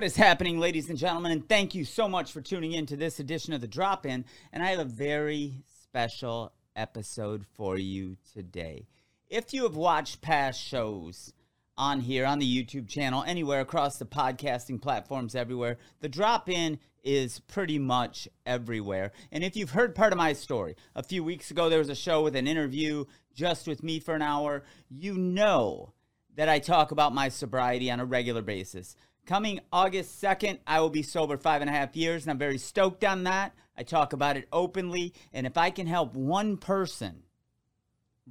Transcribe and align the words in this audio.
What 0.00 0.06
is 0.06 0.16
happening, 0.16 0.58
ladies 0.58 0.88
and 0.88 0.96
gentlemen? 0.96 1.30
And 1.30 1.46
thank 1.46 1.74
you 1.74 1.84
so 1.84 2.08
much 2.08 2.32
for 2.32 2.40
tuning 2.40 2.72
in 2.72 2.86
to 2.86 2.96
this 2.96 3.20
edition 3.20 3.52
of 3.52 3.60
the 3.60 3.68
Drop 3.68 4.06
In. 4.06 4.24
And 4.50 4.62
I 4.62 4.68
have 4.68 4.78
a 4.78 4.84
very 4.86 5.62
special 5.82 6.54
episode 6.74 7.44
for 7.52 7.76
you 7.76 8.16
today. 8.32 8.86
If 9.28 9.52
you 9.52 9.64
have 9.64 9.76
watched 9.76 10.22
past 10.22 10.58
shows 10.58 11.34
on 11.76 12.00
here, 12.00 12.24
on 12.24 12.38
the 12.38 12.46
YouTube 12.46 12.88
channel, 12.88 13.22
anywhere 13.26 13.60
across 13.60 13.98
the 13.98 14.06
podcasting 14.06 14.80
platforms, 14.80 15.34
everywhere, 15.34 15.76
the 16.00 16.08
Drop 16.08 16.48
In 16.48 16.78
is 17.04 17.40
pretty 17.40 17.78
much 17.78 18.26
everywhere. 18.46 19.12
And 19.30 19.44
if 19.44 19.54
you've 19.54 19.72
heard 19.72 19.94
part 19.94 20.14
of 20.14 20.18
my 20.18 20.32
story, 20.32 20.76
a 20.96 21.02
few 21.02 21.22
weeks 21.22 21.50
ago 21.50 21.68
there 21.68 21.78
was 21.78 21.90
a 21.90 21.94
show 21.94 22.22
with 22.22 22.36
an 22.36 22.46
interview 22.46 23.04
just 23.34 23.68
with 23.68 23.82
me 23.82 24.00
for 24.00 24.14
an 24.14 24.22
hour, 24.22 24.64
you 24.88 25.18
know 25.18 25.92
that 26.36 26.48
I 26.48 26.58
talk 26.58 26.90
about 26.90 27.14
my 27.14 27.28
sobriety 27.28 27.90
on 27.90 28.00
a 28.00 28.04
regular 28.06 28.40
basis. 28.40 28.96
Coming 29.26 29.60
August 29.72 30.20
2nd, 30.22 30.58
I 30.66 30.80
will 30.80 30.90
be 30.90 31.02
sober 31.02 31.36
five 31.36 31.60
and 31.60 31.70
a 31.70 31.72
half 31.72 31.94
years, 31.94 32.24
and 32.24 32.30
I'm 32.30 32.38
very 32.38 32.58
stoked 32.58 33.04
on 33.04 33.24
that. 33.24 33.54
I 33.76 33.82
talk 33.82 34.12
about 34.12 34.36
it 34.36 34.48
openly, 34.52 35.14
and 35.32 35.46
if 35.46 35.56
I 35.56 35.70
can 35.70 35.86
help 35.86 36.14
one 36.14 36.56
person 36.56 37.22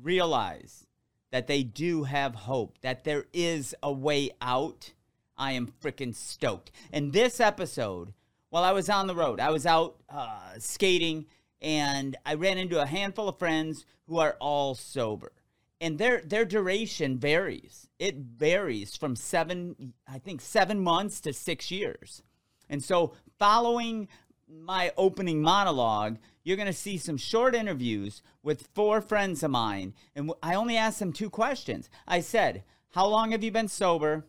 realize 0.02 0.86
that 1.32 1.48
they 1.48 1.64
do 1.64 2.04
have 2.04 2.36
hope, 2.36 2.80
that 2.82 3.04
there 3.04 3.26
is 3.34 3.76
a 3.82 3.92
way 3.92 4.32
out, 4.42 4.94
I 5.38 5.54
am 5.54 5.72
freaking 5.82 6.14
stoked. 6.14 6.72
And 6.92 7.14
this 7.14 7.40
episode, 7.40 8.14
while 8.50 8.64
I 8.64 8.72
was 8.72 8.90
on 8.90 9.08
the 9.08 9.16
road, 9.16 9.40
I 9.40 9.52
was 9.52 9.66
out 9.66 9.98
uh, 10.10 10.54
skating, 10.60 11.28
and 11.62 12.18
I 12.26 12.34
ran 12.34 12.58
into 12.58 12.82
a 12.82 12.86
handful 12.86 13.30
of 13.30 13.40
friends 13.40 13.86
who 14.08 14.18
are 14.18 14.36
all 14.40 14.76
sober 14.76 15.32
and 15.82 15.98
their 15.98 16.22
their 16.22 16.46
duration 16.46 17.18
varies. 17.18 17.88
It 18.00 18.16
varies 18.18 18.96
from 18.96 19.16
seven, 19.16 19.94
I 20.08 20.20
think, 20.20 20.42
seven 20.42 20.80
months 20.82 21.22
to 21.22 21.34
six 21.34 21.72
years. 21.72 22.22
And 22.70 22.84
so, 22.84 23.14
following 23.38 24.08
my 24.48 24.92
opening 24.98 25.42
monologue, 25.42 26.18
you're 26.44 26.58
going 26.58 26.66
to 26.66 26.74
see 26.74 26.98
some 26.98 27.18
short 27.18 27.56
interviews 27.56 28.22
with 28.44 28.70
four 28.74 29.02
friends 29.02 29.44
of 29.44 29.52
mine, 29.52 29.94
and 30.16 30.32
I 30.42 30.56
only 30.56 30.76
asked 30.76 31.00
them 31.00 31.14
two 31.14 31.30
questions. 31.30 31.90
I 32.08 32.20
said, 32.20 32.64
"How 32.92 33.08
long 33.08 33.32
have 33.32 33.44
you 33.44 33.52
been 33.52 33.68
sober?" 33.68 34.26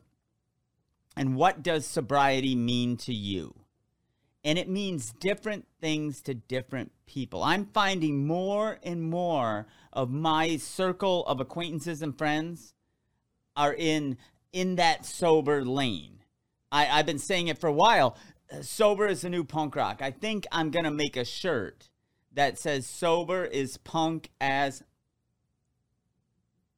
And 1.17 1.35
what 1.37 1.63
does 1.63 1.87
sobriety 1.87 2.55
mean 2.55 2.97
to 2.99 3.13
you? 3.13 3.55
And 4.45 4.59
it 4.59 4.69
means 4.69 5.13
different 5.13 5.67
things 5.81 6.23
to 6.23 6.35
different 6.35 6.93
people. 7.07 7.43
I'm 7.43 7.67
finding 7.67 8.27
more 8.27 8.79
and 8.83 9.03
more 9.03 9.67
of 9.93 10.11
my 10.11 10.57
circle 10.57 11.27
of 11.27 11.41
acquaintances 11.41 12.03
and 12.03 12.17
friends 12.17 12.75
are 13.57 13.75
in 13.75 14.17
in 14.53 14.77
that 14.77 15.07
sober 15.07 15.65
lane. 15.65 16.25
I, 16.73 16.89
I've 16.89 17.07
been 17.07 17.19
saying 17.19 17.49
it 17.49 17.59
for 17.59 17.69
a 17.69 17.73
while. 17.73 18.17
Sober 18.63 19.07
is 19.07 19.21
the 19.21 19.31
new 19.31 19.45
punk 19.45 19.77
rock. 19.77 20.03
I 20.03 20.11
think 20.11 20.47
I'm 20.51 20.71
gonna 20.71 20.91
make 20.91 21.17
a 21.17 21.25
shirt 21.25 21.89
that 22.33 22.59
says 22.59 22.87
sober 22.87 23.45
is 23.45 23.77
punk 23.77 24.31
as 24.41 24.83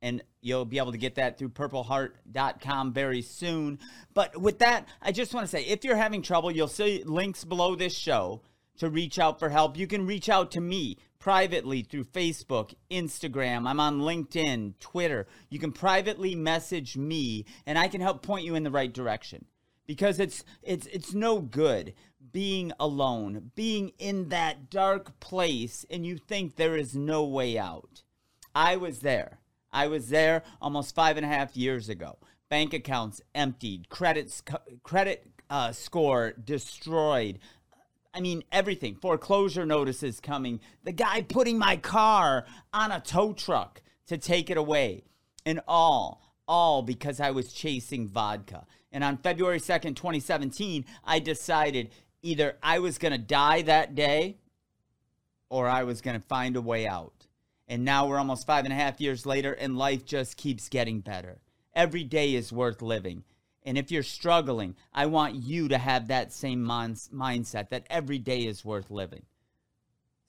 and 0.03 0.23
you'll 0.41 0.65
be 0.65 0.79
able 0.79 0.93
to 0.93 0.99
get 0.99 1.15
that 1.15 1.39
through 1.39 1.51
purpleheart.com 1.51 2.93
very 2.93 3.23
soon. 3.23 3.79
But 4.13 4.39
with 4.39 4.59
that, 4.59 4.89
I 5.01 5.13
just 5.13 5.33
want 5.33 5.45
to 5.45 5.51
say 5.51 5.65
if 5.65 5.85
you're 5.85 5.97
having 5.97 6.21
trouble, 6.21 6.51
you'll 6.51 6.69
see 6.69 7.05
links 7.07 7.45
below 7.45 7.77
this 7.77 7.97
show 7.97 8.43
to 8.79 8.91
reach 8.91 9.19
out 9.19 9.39
for 9.39 9.49
help. 9.49 9.79
You 9.79 9.87
can 9.87 10.07
reach 10.07 10.29
out 10.29 10.51
to 10.53 10.61
me 10.61 10.99
privately 11.21 11.83
through 11.83 12.05
Facebook, 12.05 12.75
Instagram. 12.91 13.69
I'm 13.69 13.79
on 13.79 14.01
LinkedIn, 14.01 14.75
Twitter. 14.81 15.29
You 15.51 15.61
can 15.61 15.71
privately 15.71 16.35
message 16.35 16.97
me 16.97 17.47
and 17.65 17.79
I 17.79 17.87
can 17.87 18.01
help 18.01 18.23
point 18.23 18.45
you 18.45 18.57
in 18.57 18.65
the 18.65 18.73
right 18.73 18.93
direction. 18.93 19.45
Because 19.87 20.19
it's 20.19 20.45
it's 20.63 20.87
it's 20.87 21.13
no 21.13 21.41
good 21.41 21.95
being 22.33 22.73
alone, 22.81 23.51
being 23.55 23.93
in 23.99 24.31
that 24.31 24.71
dark 24.71 25.21
place 25.21 25.85
and 25.91 26.07
you 26.07 26.17
think 26.17 26.57
there 26.57 26.77
is 26.77 26.97
no 26.97 27.25
way 27.25 27.59
out. 27.59 28.03
I 28.55 28.77
was 28.77 29.01
there. 29.01 29.39
I 29.73 29.87
was 29.87 30.09
there 30.09 30.43
almost 30.61 30.95
five 30.95 31.17
and 31.17 31.25
a 31.25 31.29
half 31.29 31.57
years 31.57 31.89
ago. 31.89 32.19
Bank 32.49 32.75
accounts 32.75 33.23
emptied, 33.35 33.89
credit 33.89 34.43
credit 34.83 35.27
uh, 35.49 35.73
score 35.73 36.33
destroyed. 36.33 37.39
I 38.15 38.21
mean, 38.21 38.45
everything. 38.53 38.95
Foreclosure 38.97 39.65
notices 39.65 40.21
coming. 40.21 40.61
The 40.85 40.93
guy 40.93 41.23
putting 41.23 41.59
my 41.59 41.77
car 41.77 42.45
on 42.73 42.93
a 42.93 43.01
tow 43.01 43.33
truck 43.33 43.81
to 44.07 44.19
take 44.19 44.51
it 44.51 44.59
away. 44.59 45.05
And 45.47 45.61
all, 45.67 46.23
all 46.47 46.83
because 46.83 47.21
I 47.21 47.31
was 47.31 47.53
chasing 47.53 48.07
vodka. 48.07 48.67
And 48.93 49.03
on 49.03 49.17
February 49.17 49.59
2nd, 49.59 49.97
2017, 49.97 50.85
I 51.05 51.19
decided 51.19 51.91
either 52.21 52.59
I 52.63 52.79
was 52.79 52.99
going 52.99 53.13
to 53.13 53.19
die 53.19 53.63
that 53.63 53.95
day 53.95 54.37
or 55.49 55.69
I 55.69 55.85
was 55.85 56.01
going 56.01 56.21
to 56.21 56.27
find 56.27 56.57
a 56.57 56.61
way 56.61 56.87
out. 56.87 57.22
And 57.73 57.87
now 57.87 58.07
we're 58.07 58.19
almost 58.19 58.47
five 58.47 58.67
and 58.67 58.73
a 58.73 58.77
half 58.77 59.01
years 59.01 59.25
later, 59.25 59.55
and 59.55 59.79
life 59.79 60.05
just 60.05 60.37
keeps 60.37 60.69
getting 60.69 61.01
better. 61.01 61.41
Every 61.75 62.05
day 62.05 62.35
is 62.35 62.53
worth 62.53 62.83
living. 62.83 63.25
And 63.63 63.79
if 63.79 63.91
you're 63.91 64.03
struggling, 64.03 64.77
I 64.93 65.07
want 65.07 65.37
you 65.37 65.69
to 65.69 65.79
have 65.79 66.09
that 66.09 66.35
same 66.35 66.63
mon- 66.63 66.97
mindset 66.97 67.71
that 67.71 67.87
every 67.89 68.19
day 68.19 68.41
is 68.41 68.63
worth 68.63 68.91
living. 68.91 69.23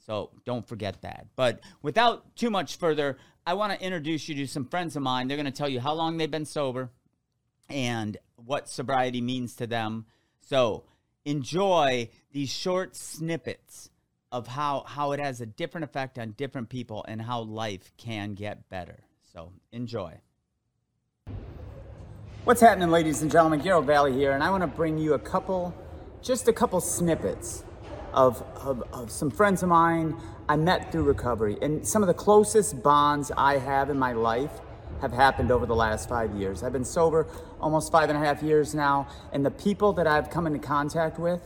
So 0.06 0.30
don't 0.46 0.66
forget 0.66 1.02
that. 1.02 1.28
But 1.36 1.60
without 1.82 2.34
too 2.38 2.50
much 2.50 2.78
further, 2.78 3.18
I 3.46 3.56
want 3.56 3.78
to 3.78 3.86
introduce 3.86 4.30
you 4.30 4.36
to 4.36 4.48
some 4.48 4.64
friends 4.64 4.96
of 4.96 5.04
mine. 5.04 5.28
They're 5.28 5.36
going 5.36 5.44
to 5.44 5.52
tell 5.52 5.68
you 5.68 5.82
how 5.82 5.96
long 5.96 6.16
they've 6.16 6.32
been 6.32 6.46
sober 6.46 6.92
and 7.68 8.16
what 8.38 8.70
sobriety 8.70 9.20
means 9.20 9.54
to 9.58 9.68
them. 9.68 10.06
So 10.40 10.86
enjoy 11.26 12.08
these 12.32 12.54
short 12.54 12.96
snippets 12.96 13.90
of 14.34 14.48
how 14.48 14.84
how 14.88 15.12
it 15.12 15.20
has 15.20 15.40
a 15.40 15.46
different 15.46 15.86
effect 15.86 16.18
on 16.18 16.32
different 16.32 16.68
people 16.68 17.06
and 17.08 17.22
how 17.22 17.42
life 17.42 17.94
can 17.98 18.34
get 18.34 18.68
better. 18.68 19.04
So 19.22 19.54
enjoy. 19.72 20.20
What's 22.44 22.60
happening, 22.60 22.90
ladies 22.90 23.22
and 23.22 23.32
gentlemen? 23.32 23.62
Gerald 23.62 23.86
Valley 23.86 24.12
here, 24.12 24.34
and 24.34 24.44
I 24.44 24.50
want 24.50 24.62
to 24.64 24.68
bring 24.68 24.98
you 24.98 25.14
a 25.14 25.20
couple, 25.20 25.74
just 26.22 26.50
a 26.50 26.54
couple 26.54 26.82
snippets 26.82 27.64
of, 28.12 28.44
of, 28.58 28.84
of 28.92 29.10
some 29.10 29.32
friends 29.32 29.64
of 29.64 29.70
mine 29.70 30.18
I 30.50 30.58
met 30.58 30.92
through 30.92 31.04
recovery. 31.04 31.58
And 31.62 31.88
some 31.88 32.04
of 32.04 32.08
the 32.08 32.14
closest 32.14 32.84
bonds 32.84 33.32
I 33.38 33.60
have 33.60 33.90
in 33.90 33.98
my 33.98 34.12
life 34.12 34.52
have 35.00 35.14
happened 35.14 35.52
over 35.52 35.66
the 35.66 35.76
last 35.76 36.10
five 36.10 36.36
years. 36.36 36.64
I've 36.64 36.74
been 36.74 36.84
sober 36.84 37.28
almost 37.62 37.92
five 37.92 38.10
and 38.10 38.18
a 38.18 38.22
half 38.22 38.44
years 38.44 38.76
now, 38.76 39.08
and 39.32 39.46
the 39.46 39.52
people 39.52 39.94
that 39.94 40.08
I've 40.08 40.30
come 40.30 40.46
into 40.46 40.60
contact 40.60 41.20
with 41.20 41.42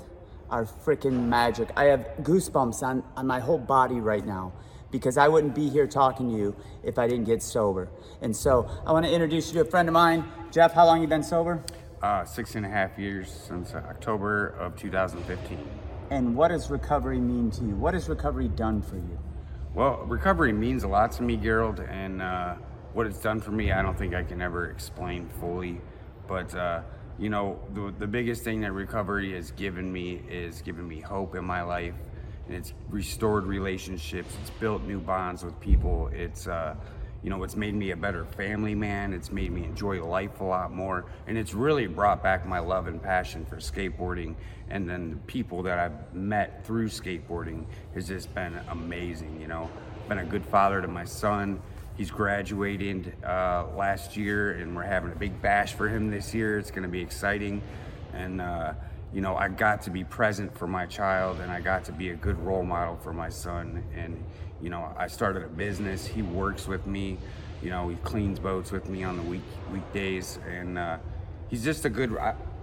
are 0.49 0.65
freaking 0.65 1.27
magic. 1.27 1.69
I 1.75 1.85
have 1.85 2.07
goosebumps 2.21 2.83
on, 2.83 3.03
on 3.15 3.27
my 3.27 3.39
whole 3.39 3.57
body 3.57 3.99
right 3.99 4.25
now 4.25 4.53
because 4.91 5.17
I 5.17 5.27
wouldn't 5.27 5.53
be 5.53 5.69
here 5.69 5.87
talking 5.87 6.29
to 6.29 6.35
you 6.35 6.55
if 6.83 6.97
I 6.97 7.07
didn't 7.07 7.25
get 7.25 7.43
sober. 7.43 7.89
And 8.21 8.35
so 8.35 8.69
I 8.85 8.91
want 8.91 9.05
to 9.05 9.11
introduce 9.11 9.47
you 9.47 9.55
to 9.55 9.67
a 9.67 9.69
friend 9.69 9.89
of 9.89 9.93
mine. 9.93 10.25
Jeff, 10.51 10.73
how 10.73 10.85
long 10.85 11.01
you 11.01 11.07
been 11.07 11.23
sober? 11.23 11.63
Uh, 12.01 12.23
six 12.23 12.55
and 12.55 12.65
a 12.65 12.69
half 12.69 12.97
years 12.97 13.29
since 13.31 13.73
October 13.73 14.49
of 14.59 14.75
2015. 14.75 15.57
And 16.09 16.35
what 16.35 16.49
does 16.49 16.69
recovery 16.69 17.19
mean 17.19 17.51
to 17.51 17.63
you? 17.63 17.75
What 17.75 17.93
has 17.93 18.07
recovery 18.07 18.47
done 18.47 18.81
for 18.81 18.95
you? 18.95 19.19
Well, 19.73 20.05
recovery 20.05 20.53
means 20.53 20.83
a 20.83 20.87
lot 20.87 21.11
to 21.13 21.23
me, 21.23 21.35
Gerald, 21.37 21.79
and 21.79 22.21
uh, 22.21 22.55
what 22.93 23.07
it's 23.07 23.19
done 23.19 23.41
for 23.41 23.51
me, 23.51 23.71
I 23.71 23.81
don't 23.81 23.97
think 23.97 24.13
I 24.15 24.23
can 24.23 24.41
ever 24.41 24.69
explain 24.69 25.27
fully. 25.39 25.81
But 26.27 26.55
uh, 26.55 26.81
you 27.19 27.29
know, 27.29 27.59
the, 27.73 27.93
the 27.97 28.07
biggest 28.07 28.43
thing 28.43 28.61
that 28.61 28.73
recovery 28.73 29.33
has 29.33 29.51
given 29.51 29.91
me 29.91 30.21
is 30.29 30.61
given 30.61 30.87
me 30.87 30.99
hope 30.99 31.35
in 31.35 31.43
my 31.43 31.63
life. 31.63 31.95
And 32.47 32.55
it's 32.55 32.73
restored 32.89 33.45
relationships. 33.45 34.33
It's 34.41 34.51
built 34.51 34.83
new 34.83 34.99
bonds 34.99 35.43
with 35.43 35.59
people. 35.59 36.09
It's, 36.13 36.47
uh, 36.47 36.75
you 37.23 37.29
know, 37.29 37.43
it's 37.43 37.55
made 37.55 37.73
me 37.73 37.91
a 37.91 37.97
better 37.97 38.23
family 38.23 38.75
man. 38.75 39.13
It's 39.13 39.31
made 39.31 39.51
me 39.51 39.63
enjoy 39.63 40.01
life 40.05 40.39
a 40.39 40.43
lot 40.43 40.71
more. 40.71 41.05
And 41.25 41.37
it's 41.37 41.53
really 41.53 41.87
brought 41.87 42.21
back 42.21 42.45
my 42.45 42.59
love 42.59 42.87
and 42.87 43.01
passion 43.01 43.45
for 43.45 43.57
skateboarding. 43.57 44.35
And 44.69 44.87
then 44.87 45.09
the 45.09 45.17
people 45.17 45.63
that 45.63 45.79
I've 45.79 46.13
met 46.13 46.65
through 46.65 46.87
skateboarding 46.87 47.65
has 47.95 48.07
just 48.07 48.33
been 48.35 48.59
amazing, 48.69 49.41
you 49.41 49.47
know. 49.47 49.69
Been 50.07 50.19
a 50.19 50.25
good 50.25 50.45
father 50.45 50.81
to 50.81 50.87
my 50.87 51.03
son 51.03 51.61
He's 51.97 52.11
graduated 52.11 53.15
uh, 53.25 53.65
last 53.75 54.15
year, 54.15 54.51
and 54.51 54.75
we're 54.75 54.83
having 54.83 55.11
a 55.11 55.15
big 55.15 55.41
bash 55.41 55.73
for 55.73 55.89
him 55.89 56.11
this 56.11 56.31
year. 56.31 56.59
It's 56.59 56.69
going 56.69 56.83
to 56.83 56.89
be 56.89 57.01
exciting, 57.01 57.59
and 58.13 58.39
uh, 58.39 58.73
you 59.11 59.21
know, 59.21 59.35
I 59.35 59.47
got 59.47 59.81
to 59.83 59.89
be 59.89 60.03
present 60.03 60.55
for 60.55 60.67
my 60.67 60.85
child, 60.85 61.39
and 61.39 61.51
I 61.51 61.59
got 61.59 61.85
to 61.85 61.91
be 61.91 62.09
a 62.09 62.15
good 62.15 62.37
role 62.37 62.63
model 62.63 62.97
for 62.97 63.13
my 63.13 63.29
son. 63.29 63.83
And 63.95 64.23
you 64.61 64.69
know, 64.69 64.93
I 64.95 65.07
started 65.07 65.43
a 65.43 65.47
business. 65.47 66.05
He 66.05 66.21
works 66.21 66.67
with 66.67 66.85
me. 66.85 67.17
You 67.63 67.71
know, 67.71 67.89
he 67.89 67.95
cleans 67.97 68.37
boats 68.37 68.71
with 68.71 68.87
me 68.87 69.03
on 69.03 69.17
the 69.17 69.23
week 69.23 69.41
weekdays, 69.73 70.37
and 70.47 70.77
uh, 70.77 70.97
he's 71.49 71.63
just 71.63 71.83
a 71.85 71.89
good 71.89 72.15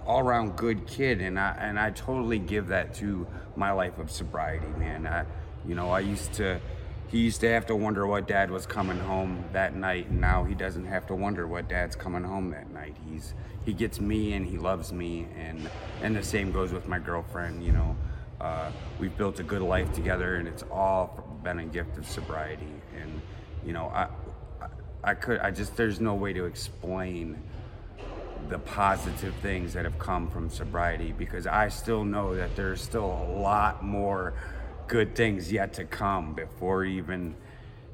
all-around 0.07 0.55
good 0.55 0.87
kid. 0.87 1.21
And 1.21 1.41
I 1.41 1.57
and 1.59 1.77
I 1.77 1.91
totally 1.91 2.39
give 2.39 2.69
that 2.69 2.95
to 2.97 3.27
my 3.57 3.73
life 3.73 3.99
of 3.99 4.13
sobriety, 4.13 4.69
man. 4.79 5.09
I, 5.09 5.25
you 5.67 5.75
know, 5.75 5.91
I 5.91 6.01
used 6.01 6.35
to 6.35 6.61
he 7.09 7.19
used 7.19 7.41
to 7.41 7.49
have 7.49 7.67
to 7.67 7.77
wonder 7.77 8.07
what 8.07 8.27
dad 8.27 8.51
was 8.51 8.67
coming 8.67 8.99
home 8.99 9.45
that 9.53 9.75
night, 9.77 10.09
and 10.09 10.21
now 10.21 10.45
he 10.45 10.55
doesn't 10.55 10.87
have 10.87 11.07
to 11.07 11.15
wonder 11.15 11.47
what 11.47 11.69
dad's 11.69 11.95
coming 11.97 12.25
home 12.25 12.51
that 12.51 12.71
night. 12.71 12.97
He's 13.09 13.35
he 13.65 13.73
gets 13.73 14.01
me 14.01 14.33
and 14.33 14.47
he 14.47 14.59
loves 14.59 14.93
me, 14.93 15.27
and 15.39 15.71
and 16.03 16.17
the 16.17 16.23
same 16.23 16.53
goes 16.53 16.73
with 16.73 16.89
my 16.89 16.99
girlfriend. 16.99 17.65
You 17.65 17.73
know, 17.73 17.97
uh, 18.41 18.71
we've 18.99 19.17
built 19.17 19.39
a 19.41 19.43
good 19.43 19.63
life 19.63 19.93
together, 19.93 20.37
and 20.37 20.49
it's 20.49 20.65
all 20.71 21.39
been 21.43 21.59
a 21.59 21.67
gift 21.67 21.99
of 21.99 22.07
sobriety. 22.09 22.73
And 23.01 23.21
you 23.65 23.73
know, 23.73 23.87
I 23.95 24.09
I, 24.61 24.67
I 25.11 25.15
could 25.15 25.41
I 25.41 25.51
just 25.51 25.77
there's 25.77 26.01
no 26.01 26.15
way 26.15 26.33
to 26.33 26.45
explain 26.45 27.43
the 28.49 28.59
positive 28.59 29.35
things 29.37 29.73
that 29.73 29.85
have 29.85 29.99
come 29.99 30.29
from 30.31 30.51
sobriety 30.51 31.13
because 31.13 31.47
I 31.47 31.69
still 31.69 32.05
know 32.05 32.35
that 32.35 32.55
there's 32.57 32.83
still 32.83 33.07
a 33.07 33.39
lot 33.39 33.83
more 33.83 34.35
good 34.89 35.15
things 35.15 35.51
yet 35.53 35.73
to 35.75 35.85
come 35.85 36.35
before 36.35 36.85
even 36.85 37.35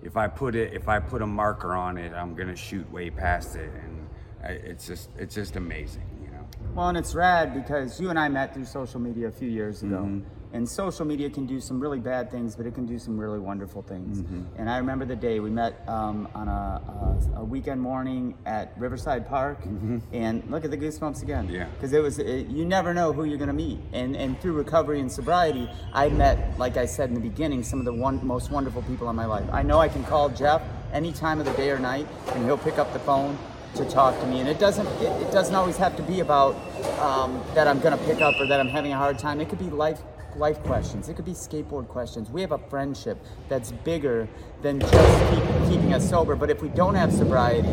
if 0.03 0.17
I 0.17 0.29
put 0.29 0.55
it 0.55 0.73
if 0.73 0.89
I 0.89 0.99
put 1.01 1.23
a 1.23 1.27
marker 1.27 1.75
on 1.75 1.97
it 1.99 2.13
I'm 2.13 2.35
gonna 2.35 2.57
shoot 2.57 2.91
way 2.91 3.11
past 3.11 3.57
it. 3.57 3.71
And 3.83 4.09
I- 4.43 4.49
it's 4.71 4.87
just 4.87 5.11
it's 5.19 5.35
just 5.35 5.57
amazing 5.57 6.09
you 6.25 6.31
know? 6.31 6.47
Well, 6.75 6.89
and 6.89 6.99
it's 6.99 7.15
rad 7.15 7.55
because 7.55 8.01
you 8.01 8.11
and 8.11 8.19
I 8.19 8.29
met 8.29 8.55
through 8.55 8.65
social 8.67 9.01
media 9.01 9.29
a 9.29 9.33
few 9.33 9.49
years 9.49 9.83
ago. 9.83 10.03
Mm-hmm. 10.03 10.40
And 10.52 10.69
social 10.69 11.05
media 11.05 11.31
can 11.31 11.47
do 11.47 11.61
some 11.61 11.79
really 11.79 12.00
bad 12.00 12.31
things, 12.31 12.56
but 12.56 12.67
it 12.67 12.75
can 12.75 12.85
do 12.87 12.99
some 12.99 13.17
really 13.19 13.38
wonderful 13.38 13.82
things. 13.82 14.20
And 14.56 14.69
I 14.69 14.79
remember 14.79 15.05
the 15.05 15.17
day 15.17 15.38
we 15.41 15.50
met 15.50 15.82
um, 15.88 16.29
on 16.35 16.49
a, 16.49 17.31
a, 17.37 17.41
a 17.41 17.44
weekend 17.44 17.81
morning 17.81 18.35
at 18.47 18.73
Riverside 18.76 19.29
Park. 19.29 19.64
And 20.12 20.43
look 20.50 20.64
at 20.64 20.70
the 20.70 20.76
goosebumps 20.76 21.23
again. 21.23 21.49
Yeah. 21.49 21.67
Because 21.75 21.93
it 21.93 22.02
was, 22.02 22.19
it, 22.19 22.49
you 22.49 22.64
never 22.64 22.93
know 22.93 23.12
who 23.12 23.25
you're 23.25 23.38
going 23.38 23.49
to 23.49 23.55
meet. 23.55 23.79
And, 23.93 24.17
and 24.17 24.41
through 24.41 24.52
recovery 24.55 25.00
and 25.00 25.11
sobriety, 25.11 25.70
I 25.93 26.08
met, 26.08 26.58
like 26.58 26.76
I 26.76 26.87
said 26.87 27.08
in 27.08 27.14
the 27.14 27.20
beginning, 27.20 27.62
some 27.62 27.79
of 27.79 27.85
the 27.85 27.93
one, 27.94 28.25
most 28.26 28.50
wonderful 28.50 28.82
people 28.82 29.08
in 29.08 29.17
my 29.17 29.26
life. 29.26 29.49
I 29.53 29.62
know 29.62 29.79
I 29.79 29.88
can 29.88 30.05
call 30.05 30.29
Jeff 30.31 30.62
any 30.93 31.12
time 31.12 31.38
of 31.38 31.46
the 31.46 31.53
day 31.53 31.70
or 31.70 31.79
night, 31.79 32.08
and 32.32 32.44
he'll 32.44 32.58
pick 32.58 32.79
up 32.79 32.93
the 32.93 32.99
phone 32.99 33.38
to 33.76 33.85
talk 33.88 34.19
to 34.19 34.26
me 34.26 34.41
and 34.41 34.49
it 34.49 34.58
doesn't 34.58 34.87
it, 35.00 35.23
it 35.23 35.31
doesn't 35.31 35.55
always 35.55 35.76
have 35.76 35.94
to 35.96 36.03
be 36.03 36.19
about 36.19 36.56
um, 36.99 37.41
that 37.55 37.69
i'm 37.69 37.79
going 37.79 37.96
to 37.96 38.05
pick 38.05 38.20
up 38.20 38.35
or 38.41 38.46
that 38.46 38.58
i'm 38.58 38.69
having 38.69 38.93
a 38.93 38.96
hard 38.96 39.17
time 39.17 39.41
it 39.41 39.49
could 39.49 39.61
be 39.61 39.70
life 39.70 40.00
life 40.37 40.62
questions. 40.62 41.09
It 41.09 41.15
could 41.15 41.25
be 41.25 41.32
skateboard 41.32 41.88
questions. 41.88 42.31
We 42.31 42.41
have 42.41 42.53
a 42.53 42.59
friendship 42.59 43.25
that's 43.49 43.73
bigger 43.73 44.29
than 44.62 44.81
just 44.81 45.35
keep, 45.35 45.71
keeping 45.71 45.94
us 45.94 46.09
sober 46.09 46.37
but 46.37 46.50
if 46.50 46.62
we 46.62 46.69
don't 46.69 46.94
have 46.94 47.12
sobriety 47.12 47.69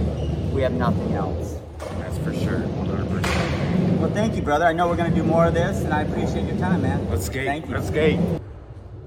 we 0.52 0.62
have 0.62 0.74
nothing 0.74 1.14
else. 1.14 1.56
That's 2.00 2.18
for 2.20 2.34
sure 2.34 2.60
100% 2.60 4.00
well 4.00 4.12
thank 4.12 4.36
you 4.36 4.42
brother. 4.42 4.66
I 4.66 4.74
know 4.74 4.88
we're 4.88 4.96
going 4.96 5.10
to 5.10 5.16
do 5.16 5.24
more 5.24 5.46
of 5.46 5.54
this 5.54 5.84
and 5.84 5.94
i 5.94 6.02
appreciate 6.02 6.46
your 6.46 6.58
time 6.58 6.82
man. 6.82 7.10
Let's 7.10 7.26
skate. 7.26 7.48
Thank 7.48 7.68
you. 7.68 7.76
Let's 7.76 7.88
skate. 7.88 8.20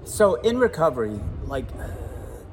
So 0.04 0.34
in 0.36 0.58
recovery, 0.58 1.20
like 1.44 1.66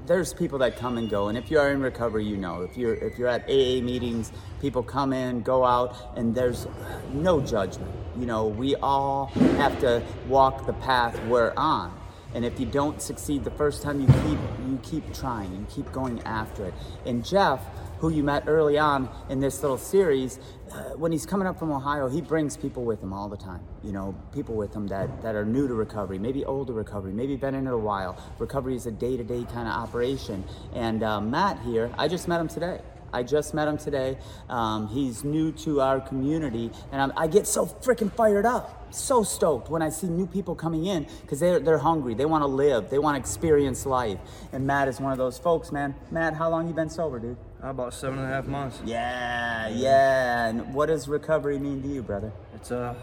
there's 0.07 0.33
people 0.33 0.59
that 0.59 0.77
come 0.77 0.97
and 0.97 1.09
go, 1.09 1.27
and 1.27 1.37
if 1.37 1.51
you 1.51 1.59
are 1.59 1.69
in 1.71 1.81
recovery, 1.81 2.23
you 2.23 2.37
know. 2.37 2.61
If 2.61 2.77
you're 2.77 2.95
if 2.95 3.17
you're 3.17 3.27
at 3.27 3.43
AA 3.43 3.83
meetings, 3.83 4.31
people 4.61 4.81
come 4.81 5.11
in, 5.11 5.41
go 5.41 5.65
out, 5.65 5.95
and 6.15 6.33
there's 6.33 6.65
no 7.13 7.41
judgment. 7.41 7.91
You 8.19 8.25
know, 8.25 8.47
we 8.47 8.75
all 8.75 9.27
have 9.57 9.79
to 9.81 10.03
walk 10.27 10.65
the 10.65 10.73
path 10.73 11.19
we're 11.25 11.53
on. 11.55 11.97
And 12.33 12.43
if 12.43 12.59
you 12.59 12.65
don't 12.65 13.01
succeed 13.01 13.43
the 13.43 13.51
first 13.51 13.81
time, 13.81 14.01
you 14.01 14.07
keep 14.07 14.39
you 14.67 14.79
keep 14.83 15.13
trying, 15.13 15.51
you 15.51 15.65
keep 15.69 15.91
going 15.91 16.21
after 16.23 16.65
it. 16.65 16.73
And 17.05 17.25
Jeff, 17.25 17.61
who 17.99 18.09
you 18.09 18.23
met 18.23 18.43
early 18.47 18.77
on 18.77 19.09
in 19.29 19.39
this 19.39 19.61
little 19.61 19.77
series, 19.77 20.39
uh, 20.71 20.95
when 20.95 21.11
he's 21.11 21.25
coming 21.25 21.47
up 21.47 21.57
from 21.57 21.71
Ohio, 21.71 22.09
he 22.09 22.21
brings 22.21 22.57
people 22.57 22.83
with 22.83 23.01
him 23.01 23.13
all 23.13 23.29
the 23.29 23.37
time. 23.37 23.61
You 23.83 23.91
know, 23.91 24.15
people 24.33 24.55
with 24.55 24.75
him 24.75 24.87
that, 24.87 25.21
that 25.21 25.35
are 25.35 25.45
new 25.45 25.67
to 25.67 25.73
recovery, 25.73 26.19
maybe 26.19 26.43
older 26.43 26.73
recovery, 26.73 27.13
maybe 27.13 27.35
been 27.35 27.55
in 27.55 27.65
it 27.65 27.71
a 27.71 27.77
while. 27.77 28.21
Recovery 28.39 28.75
is 28.75 28.85
a 28.85 28.91
day 28.91 29.15
to 29.15 29.23
day 29.23 29.45
kind 29.45 29.67
of 29.67 29.73
operation. 29.73 30.43
And 30.73 31.03
uh, 31.03 31.21
Matt 31.21 31.59
here, 31.59 31.91
I 31.97 32.07
just 32.07 32.27
met 32.27 32.41
him 32.41 32.47
today. 32.47 32.81
I 33.13 33.23
just 33.23 33.53
met 33.53 33.67
him 33.67 33.77
today. 33.77 34.17
Um, 34.49 34.87
he's 34.87 35.23
new 35.23 35.51
to 35.53 35.81
our 35.81 35.99
community, 35.99 36.71
and 36.91 37.01
I'm, 37.01 37.13
I 37.15 37.27
get 37.27 37.47
so 37.47 37.65
freaking 37.65 38.11
fired 38.11 38.45
up, 38.45 38.93
so 38.93 39.23
stoked 39.23 39.69
when 39.69 39.81
I 39.81 39.89
see 39.89 40.07
new 40.07 40.27
people 40.27 40.55
coming 40.55 40.85
in 40.85 41.07
because 41.21 41.39
they're, 41.39 41.59
they're 41.59 41.77
hungry. 41.77 42.13
They 42.13 42.25
want 42.25 42.43
to 42.43 42.47
live, 42.47 42.89
they 42.89 42.99
want 42.99 43.15
to 43.15 43.19
experience 43.19 43.85
life. 43.85 44.19
And 44.51 44.65
Matt 44.65 44.87
is 44.87 44.99
one 44.99 45.11
of 45.11 45.17
those 45.17 45.37
folks, 45.37 45.71
man. 45.71 45.95
Matt, 46.11 46.33
how 46.33 46.49
long 46.49 46.67
you 46.67 46.73
been 46.73 46.89
sober, 46.89 47.19
dude? 47.19 47.37
About 47.61 47.93
seven 47.93 48.19
and 48.19 48.27
a 48.27 48.31
half 48.31 48.45
months. 48.45 48.79
Yeah, 48.85 49.67
yeah. 49.69 50.47
And 50.47 50.73
what 50.73 50.87
does 50.87 51.07
recovery 51.07 51.57
mean 51.57 51.81
to 51.81 51.87
you, 51.87 52.03
brother? 52.03 52.31
It's 52.55 52.71
a 52.71 52.95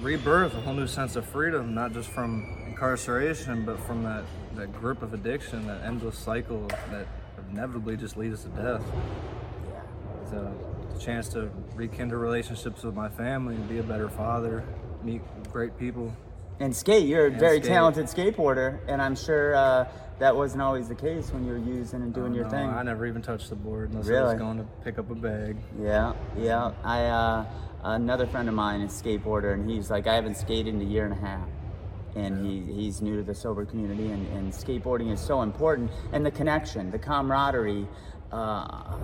rebirth, 0.00 0.54
a 0.54 0.60
whole 0.60 0.74
new 0.74 0.86
sense 0.86 1.14
of 1.16 1.24
freedom, 1.26 1.74
not 1.74 1.92
just 1.92 2.08
from 2.08 2.64
incarceration, 2.66 3.64
but 3.64 3.78
from 3.80 4.02
that, 4.02 4.24
that 4.56 4.72
grip 4.72 5.02
of 5.02 5.14
addiction, 5.14 5.66
that 5.66 5.82
endless 5.84 6.18
cycle 6.18 6.66
that 6.90 7.06
inevitably 7.52 7.96
just 7.96 8.16
leads 8.16 8.34
us 8.34 8.42
to 8.42 8.48
death. 8.50 8.82
Yeah. 10.32 10.48
It's 10.94 11.02
a 11.02 11.04
chance 11.04 11.28
to 11.30 11.50
rekindle 11.74 12.18
relationships 12.18 12.82
with 12.82 12.94
my 12.94 13.08
family 13.08 13.54
and 13.54 13.68
be 13.68 13.78
a 13.78 13.82
better 13.82 14.08
father, 14.08 14.64
meet 15.02 15.22
great 15.52 15.78
people. 15.78 16.14
And 16.58 16.76
skate, 16.76 17.06
you're 17.06 17.28
a 17.28 17.30
very 17.30 17.58
skate. 17.58 17.70
talented 17.70 18.06
skateboarder, 18.06 18.80
and 18.86 19.00
I'm 19.00 19.16
sure 19.16 19.54
uh, 19.54 19.88
that 20.18 20.36
wasn't 20.36 20.60
always 20.60 20.88
the 20.88 20.94
case 20.94 21.30
when 21.32 21.46
you 21.46 21.52
were 21.52 21.58
using 21.58 22.02
and 22.02 22.12
doing 22.12 22.32
Oh, 22.32 22.36
your 22.36 22.44
no, 22.44 22.50
thing. 22.50 22.68
I 22.68 22.82
never 22.82 23.06
even 23.06 23.22
touched 23.22 23.48
the 23.48 23.56
board 23.56 23.90
unless 23.90 24.10
I 24.10 24.22
was 24.22 24.34
going 24.34 24.58
to 24.58 24.64
pick 24.84 24.98
up 24.98 25.10
a 25.10 25.14
bag. 25.14 25.56
Yeah, 25.80 26.12
yeah. 26.36 26.72
I 26.84 27.04
uh, 27.04 27.46
another 27.82 28.26
friend 28.26 28.46
of 28.48 28.54
mine 28.54 28.82
is 28.82 28.92
skateboarder, 28.92 29.54
and 29.54 29.70
he's 29.70 29.90
like, 29.90 30.06
I 30.06 30.14
haven't 30.14 30.36
skated 30.36 30.74
in 30.74 30.82
a 30.82 30.84
year 30.84 31.06
and 31.06 31.14
a 31.14 31.26
half, 31.26 31.48
and 32.14 32.44
he, 32.44 32.60
he's 32.74 33.00
new 33.00 33.16
to 33.16 33.22
the 33.22 33.34
sober 33.34 33.64
community, 33.64 34.10
and, 34.10 34.26
and 34.36 34.52
skateboarding 34.52 35.10
is 35.10 35.20
so 35.20 35.40
important, 35.40 35.90
and 36.12 36.26
the 36.26 36.30
connection, 36.30 36.90
the 36.90 36.98
camaraderie. 36.98 37.88
Uh, 38.30 38.96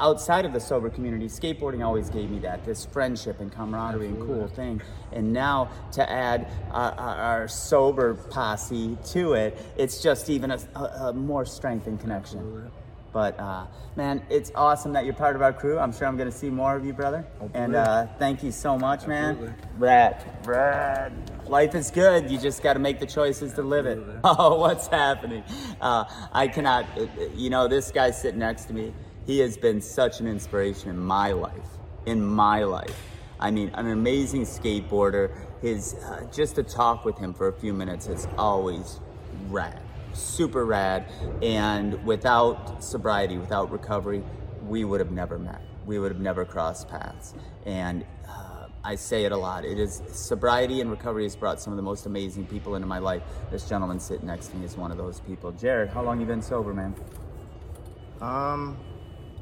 outside 0.00 0.44
of 0.44 0.52
the 0.52 0.60
sober 0.60 0.90
community, 0.90 1.26
skateboarding 1.26 1.84
always 1.84 2.08
gave 2.10 2.30
me 2.30 2.38
that 2.40 2.64
this 2.64 2.84
friendship 2.86 3.40
and 3.40 3.52
camaraderie 3.52 4.06
and 4.08 4.20
cool 4.26 4.48
thing. 4.48 4.80
And 5.12 5.32
now 5.32 5.70
to 5.92 6.10
add 6.10 6.50
our, 6.70 6.92
our, 6.92 7.16
our 7.16 7.48
sober 7.48 8.14
posse 8.14 8.96
to 9.12 9.34
it, 9.34 9.58
it's 9.76 10.02
just 10.02 10.30
even 10.30 10.50
a, 10.50 10.58
a, 10.74 10.80
a 11.08 11.12
more 11.12 11.44
strength 11.44 11.86
and 11.86 12.00
connection. 12.00 12.70
But 13.12 13.40
uh, 13.40 13.66
man, 13.96 14.22
it's 14.30 14.52
awesome 14.54 14.92
that 14.92 15.04
you're 15.04 15.14
part 15.14 15.34
of 15.34 15.42
our 15.42 15.52
crew. 15.52 15.80
I'm 15.80 15.92
sure 15.92 16.06
I'm 16.06 16.16
gonna 16.16 16.30
see 16.30 16.48
more 16.48 16.76
of 16.76 16.86
you, 16.86 16.92
brother. 16.92 17.26
And 17.54 17.74
uh, 17.74 18.06
thank 18.20 18.44
you 18.44 18.52
so 18.52 18.78
much, 18.78 19.08
man. 19.08 19.52
Brad, 19.80 20.24
Brad, 20.44 21.12
life 21.48 21.74
is 21.74 21.90
good. 21.90 22.30
You 22.30 22.38
just 22.38 22.62
got 22.62 22.74
to 22.74 22.78
make 22.78 23.00
the 23.00 23.06
choices 23.06 23.52
to 23.54 23.62
live 23.62 23.86
it. 23.86 23.98
Oh, 24.22 24.60
what's 24.60 24.86
happening? 24.86 25.42
Uh, 25.80 26.04
I 26.32 26.46
cannot. 26.46 26.84
uh, 26.96 27.06
You 27.34 27.50
know, 27.50 27.66
this 27.66 27.90
guy 27.90 28.12
sitting 28.12 28.38
next 28.38 28.66
to 28.66 28.74
me. 28.74 28.92
He 29.26 29.38
has 29.40 29.56
been 29.56 29.80
such 29.80 30.20
an 30.20 30.26
inspiration 30.26 30.90
in 30.90 30.98
my 30.98 31.32
life. 31.32 31.78
In 32.06 32.24
my 32.24 32.64
life. 32.64 32.96
I 33.38 33.50
mean, 33.50 33.70
an 33.74 33.86
amazing 33.88 34.42
skateboarder. 34.42 35.30
His 35.62 35.94
uh, 35.94 36.26
just 36.32 36.56
to 36.56 36.62
talk 36.62 37.04
with 37.04 37.18
him 37.18 37.34
for 37.34 37.48
a 37.48 37.52
few 37.52 37.72
minutes 37.72 38.06
is 38.06 38.26
always 38.36 39.00
rad, 39.48 39.80
super 40.12 40.64
rad. 40.64 41.06
And 41.42 42.04
without 42.04 42.82
sobriety, 42.82 43.38
without 43.38 43.70
recovery, 43.70 44.22
we 44.66 44.84
would 44.84 45.00
have 45.00 45.10
never 45.10 45.38
met. 45.38 45.62
We 45.86 45.98
would 45.98 46.12
have 46.12 46.20
never 46.20 46.44
crossed 46.44 46.88
paths. 46.88 47.34
And 47.66 48.04
uh, 48.28 48.68
I 48.84 48.94
say 48.94 49.24
it 49.24 49.32
a 49.32 49.36
lot. 49.36 49.64
It 49.64 49.78
is 49.78 50.02
sobriety 50.12 50.80
and 50.80 50.90
recovery 50.90 51.24
has 51.24 51.36
brought 51.36 51.60
some 51.60 51.72
of 51.72 51.76
the 51.76 51.82
most 51.82 52.06
amazing 52.06 52.46
people 52.46 52.74
into 52.74 52.86
my 52.86 52.98
life. 52.98 53.22
This 53.50 53.68
gentleman 53.68 54.00
sitting 54.00 54.26
next 54.26 54.48
to 54.48 54.56
me 54.56 54.64
is 54.64 54.76
one 54.76 54.90
of 54.90 54.98
those 54.98 55.20
people. 55.20 55.52
Jared, 55.52 55.90
how 55.90 56.02
long 56.02 56.20
you 56.20 56.26
been 56.26 56.42
sober, 56.42 56.74
man? 56.74 56.94
Um, 58.20 58.76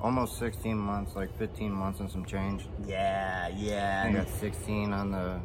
almost 0.00 0.38
16 0.38 0.76
months, 0.76 1.14
like 1.16 1.36
15 1.38 1.70
months 1.72 2.00
and 2.00 2.10
some 2.10 2.24
change. 2.24 2.66
Yeah, 2.86 3.48
yeah, 3.48 4.04
I 4.06 4.12
got 4.12 4.28
16 4.28 4.92
on 4.92 5.10
the 5.10 5.40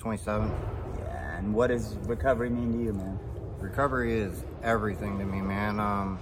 27th. 0.00 0.50
yeah. 0.98 1.38
And 1.38 1.54
what 1.54 1.68
does 1.68 1.96
recovery 2.06 2.50
mean 2.50 2.72
to 2.72 2.78
you, 2.78 2.92
man? 2.92 3.18
Recovery 3.60 4.18
is 4.18 4.44
everything 4.62 5.18
to 5.18 5.24
me, 5.24 5.40
man. 5.40 5.80
Um, 5.80 6.18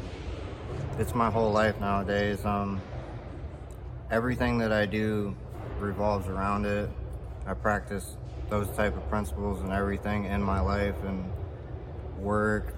it's 0.99 1.15
my 1.15 1.31
whole 1.31 1.53
life 1.53 1.79
nowadays. 1.81 2.45
Um, 2.45 2.81
everything 4.11 4.59
that 4.59 4.73
I 4.73 4.87
do 4.87 5.37
revolves 5.79 6.29
around 6.29 6.65
it. 6.65 6.89
I 7.47 7.55
practice 7.55 8.17
those 8.49 8.69
type 8.77 8.97
of 8.97 9.09
principles 9.09 9.61
and 9.61 9.73
everything 9.73 10.25
in 10.25 10.43
my 10.43 10.61
life 10.61 10.97
and 11.05 11.31
work, 12.19 12.75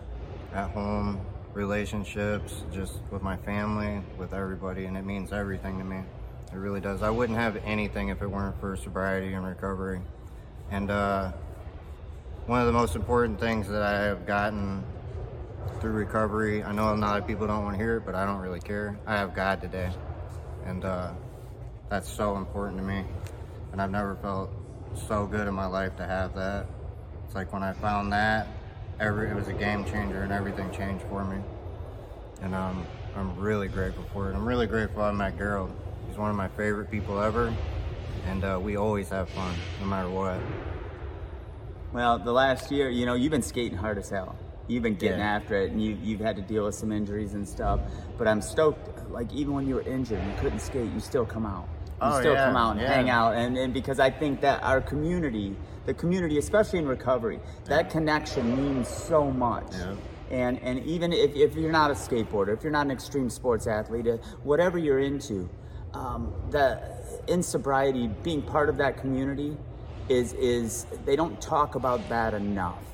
at 0.52 0.71
home, 0.71 1.21
relationships, 1.55 2.62
just 2.73 2.99
with 3.11 3.23
my 3.23 3.37
family, 3.37 4.02
with 4.17 4.33
everybody, 4.33 4.85
and 4.85 4.97
it 4.97 5.05
means 5.05 5.33
everything 5.33 5.78
to 5.78 5.85
me. 5.85 6.02
It 6.52 6.57
really 6.57 6.81
does. 6.81 7.02
I 7.02 7.11
wouldn't 7.11 7.38
have 7.38 7.57
anything 7.64 8.09
if 8.09 8.23
it 8.23 8.26
weren't 8.26 8.59
for 8.61 8.76
sobriety 8.76 9.35
and 9.35 9.45
recovery. 9.45 10.00
And 10.71 10.90
uh, 10.90 11.33
one 12.47 12.61
of 12.61 12.67
the 12.67 12.73
most 12.73 12.97
important 12.97 13.38
things 13.38 13.69
that 13.69 13.83
I 13.83 14.00
have 14.05 14.26
gotten 14.26 14.83
through 15.81 15.93
recovery, 15.93 16.62
I 16.62 16.73
know 16.73 16.93
a 16.93 16.97
lot 16.97 17.21
of 17.21 17.26
people 17.26 17.47
don't 17.47 17.64
want 17.64 17.76
to 17.76 17.83
hear 17.83 17.99
it, 17.99 18.07
but 18.07 18.14
I 18.14 18.25
don't 18.25 18.40
really 18.40 18.61
care. 18.61 18.99
I 19.07 19.17
have 19.17 19.35
God 19.35 19.61
today. 19.61 19.90
And 20.64 20.85
uh, 20.85 21.12
that's 21.88 22.11
so 22.11 22.37
important 22.37 22.78
to 22.78 22.85
me. 22.85 23.05
And 23.73 23.83
I've 23.83 23.90
never 23.90 24.17
felt 24.17 24.50
so 25.07 25.26
good 25.26 25.47
in 25.47 25.55
my 25.55 25.67
life 25.67 25.97
to 25.97 26.07
have 26.07 26.35
that. 26.35 26.67
It's 27.26 27.35
like 27.35 27.52
when 27.52 27.62
I 27.62 27.73
found 27.75 28.12
that, 28.12 28.49
every 29.00 29.31
it 29.31 29.35
was 29.37 29.49
a 29.49 29.52
game 29.52 29.85
changer 29.85 30.23
and 30.23 30.33
everything 30.33 30.71
changed 30.73 31.05
for 31.09 31.25
me. 31.25 31.38
and 32.43 32.55
um, 32.55 32.87
I'm 33.17 33.37
really 33.38 33.69
grateful 33.69 34.05
for 34.12 34.31
it. 34.31 34.35
I'm 34.35 34.47
really 34.47 34.67
grateful 34.67 35.02
I 35.02 35.12
met 35.12 35.37
Gerald. 35.38 35.71
He's 36.09 36.17
one 36.17 36.31
of 36.31 36.37
my 36.37 36.49
favorite 36.49 36.90
people 36.90 37.21
ever, 37.21 37.52
and 38.26 38.45
uh, 38.45 38.59
we 38.62 38.76
always 38.76 39.09
have 39.11 39.28
fun, 39.31 39.55
no 39.81 39.87
matter 39.87 40.09
what. 40.11 40.38
Well, 41.93 42.19
the 42.19 42.33
last 42.33 42.71
year, 42.71 42.90
you 42.90 43.07
know, 43.07 43.14
you've 43.14 43.31
been 43.31 43.43
skating 43.43 43.78
hard 43.78 43.99
as 43.99 44.11
hell. 44.11 44.37
You've 44.69 44.83
been 44.83 44.97
getting 44.97 45.19
Yeah. 45.21 45.37
after 45.37 45.57
it, 45.57 45.71
and 45.73 45.83
you, 45.83 45.97
you've 46.02 46.21
had 46.21 46.37
to 46.37 46.43
deal 46.43 46.64
with 46.67 46.75
some 46.75 46.93
injuries 46.93 47.35
and 47.35 47.49
stuff. 47.49 47.81
But 48.19 48.28
I'm 48.28 48.43
stoked. 48.43 49.11
Like 49.11 49.33
even 49.33 49.55
when 49.55 49.67
you 49.67 49.76
were 49.76 49.83
injured, 49.83 50.21
you 50.23 50.33
couldn't 50.40 50.61
skate. 50.61 50.93
You 50.93 51.00
still 51.00 51.25
come 51.25 51.47
out. 51.47 51.67
You 52.00 52.07
Oh, 52.07 52.21
still 52.21 52.35
yeah, 52.35 52.47
come 52.47 52.57
out 52.57 52.73
and 52.73 52.81
yeah. 52.81 52.95
hang 52.95 53.11
out, 53.11 53.35
and, 53.35 53.59
and 53.59 53.75
because 53.75 53.99
I 53.99 54.09
think 54.09 54.40
that 54.43 54.62
our 54.62 54.81
community, 54.81 55.57
the 55.85 55.95
community, 55.95 56.38
especially 56.38 56.78
in 56.78 56.87
recovery, 56.87 57.40
that 57.64 57.90
connection 57.90 58.57
means 58.57 58.87
so 58.87 59.31
much. 59.33 59.67
Yeah. 59.73 59.95
And 60.31 60.61
and 60.62 60.78
even 60.85 61.12
if, 61.12 61.35
if 61.35 61.57
you're 61.57 61.73
not 61.73 61.90
a 61.90 61.95
skateboarder, 61.95 62.55
if 62.57 62.62
you're 62.62 62.71
not 62.71 62.87
an 62.87 62.93
extreme 62.93 63.28
sports 63.31 63.67
athlete, 63.67 64.07
uh, 64.07 64.19
whatever 64.45 64.78
you're 64.78 65.00
into, 65.00 65.49
um, 65.93 66.33
the 66.50 66.81
in 67.26 67.43
sobriety, 67.43 68.09
being 68.23 68.43
part 68.43 68.69
of 68.69 68.76
that 68.76 68.97
community 68.99 69.57
is 70.09 70.35
is 70.35 70.87
they 71.05 71.17
don't 71.17 71.40
talk 71.40 71.75
about 71.75 72.09
that 72.11 72.33
enough. 72.33 72.85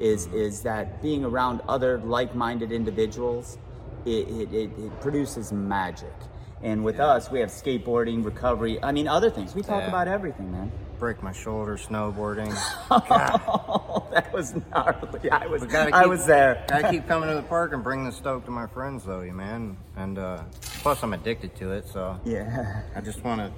Is 0.00 0.26
is 0.28 0.62
that 0.62 1.02
being 1.02 1.24
around 1.24 1.60
other 1.68 1.98
like-minded 1.98 2.72
individuals, 2.72 3.58
it, 4.06 4.26
it, 4.28 4.52
it, 4.54 4.70
it 4.78 5.00
produces 5.00 5.52
magic. 5.52 6.14
And 6.62 6.82
with 6.84 6.98
us, 7.00 7.30
we 7.30 7.40
have 7.40 7.50
skateboarding, 7.50 8.24
recovery. 8.24 8.82
I 8.82 8.92
mean, 8.92 9.06
other 9.06 9.28
things. 9.30 9.54
We 9.54 9.62
talk 9.62 9.82
Yeah. 9.82 9.88
about 9.88 10.08
everything, 10.08 10.50
man. 10.50 10.72
Break 10.98 11.22
my 11.22 11.32
shoulder 11.32 11.76
snowboarding. 11.76 12.54
Oh, 12.90 14.06
that 14.12 14.32
was 14.32 14.54
gnarly. 14.54 15.30
I 15.30 15.46
was 15.46 15.64
gotta 15.64 15.94
I 15.94 16.06
was 16.06 16.24
there. 16.26 16.64
I 16.70 16.90
keep 16.90 17.06
coming 17.08 17.28
to 17.28 17.34
the 17.34 17.42
park 17.42 17.72
and 17.72 17.82
bringing 17.82 18.04
the 18.06 18.12
stoke 18.12 18.44
to 18.44 18.50
my 18.50 18.66
friends, 18.66 19.04
though, 19.04 19.20
you 19.22 19.32
man. 19.32 19.76
And 19.96 20.18
uh, 20.18 20.42
plus, 20.82 21.02
I'm 21.02 21.12
addicted 21.12 21.54
to 21.56 21.72
it, 21.72 21.88
so 21.88 22.18
Yeah. 22.24 22.82
I 22.94 23.00
just 23.00 23.22
want 23.24 23.40
to 23.40 23.50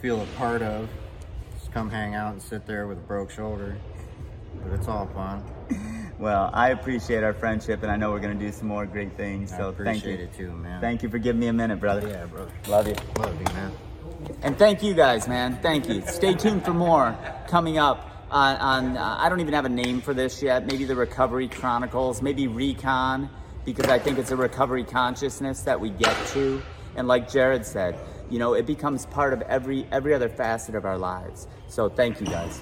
feel 0.00 0.20
a 0.22 0.26
part 0.36 0.62
of. 0.62 0.88
Just 1.58 1.72
come 1.72 1.88
hang 1.90 2.14
out 2.14 2.32
and 2.32 2.42
sit 2.42 2.66
there 2.66 2.86
with 2.86 2.98
a 2.98 3.02
broke 3.02 3.30
shoulder. 3.30 3.76
But 4.62 4.72
it's 4.74 4.88
all 4.88 5.06
fun. 5.14 5.42
Well, 6.22 6.50
I 6.52 6.68
appreciate 6.68 7.24
our 7.24 7.32
friendship, 7.32 7.82
and 7.82 7.90
I 7.90 7.96
know 7.96 8.12
we're 8.12 8.20
gonna 8.20 8.36
do 8.36 8.52
some 8.52 8.68
more 8.68 8.86
great 8.86 9.16
things. 9.16 9.52
I 9.52 9.56
So 9.56 9.72
thank 9.72 10.04
you. 10.04 10.12
it 10.12 10.32
too, 10.32 10.52
man. 10.52 10.80
Thank 10.80 11.02
you 11.02 11.08
for 11.08 11.18
giving 11.18 11.40
me 11.40 11.48
a 11.48 11.52
minute, 11.52 11.80
brother. 11.80 12.06
Yeah, 12.06 12.26
bro. 12.26 12.46
Love 12.68 12.86
you. 12.86 12.94
Love 13.18 13.36
you, 13.40 13.54
man. 13.54 13.72
And 14.42 14.56
thank 14.56 14.84
you 14.84 14.94
guys, 14.94 15.26
man. 15.26 15.58
Thank 15.62 15.88
you. 15.88 16.00
Stay 16.06 16.34
tuned 16.34 16.64
for 16.64 16.74
more 16.74 17.18
coming 17.48 17.78
up 17.78 18.08
on. 18.30 18.56
on 18.58 18.96
uh, 18.96 19.16
I 19.18 19.28
don't 19.28 19.40
even 19.40 19.52
have 19.52 19.64
a 19.64 19.68
name 19.68 20.00
for 20.00 20.14
this 20.14 20.40
yet. 20.40 20.64
Maybe 20.64 20.84
the 20.84 20.94
Recovery 20.94 21.48
Chronicles. 21.48 22.22
Maybe 22.22 22.46
Recon, 22.46 23.28
because 23.64 23.86
I 23.86 23.98
think 23.98 24.16
it's 24.20 24.30
a 24.30 24.36
recovery 24.36 24.84
consciousness 24.84 25.62
that 25.62 25.80
we 25.80 25.90
get 25.90 26.16
to. 26.28 26.62
And 26.94 27.08
like 27.08 27.32
Jared 27.32 27.66
said, 27.66 27.98
you 28.30 28.38
know, 28.38 28.54
it 28.54 28.64
becomes 28.64 29.06
part 29.06 29.32
of 29.32 29.42
every 29.42 29.88
every 29.90 30.14
other 30.14 30.28
facet 30.28 30.76
of 30.76 30.84
our 30.84 30.98
lives. 30.98 31.48
So 31.66 31.88
thank 31.88 32.20
you 32.20 32.26
guys. 32.26 32.60